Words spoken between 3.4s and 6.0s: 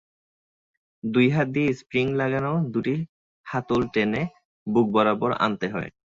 হাতল টেনে বুকবরাবর আনতে হয়।